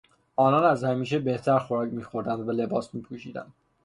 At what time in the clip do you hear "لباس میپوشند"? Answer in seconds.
2.51-3.53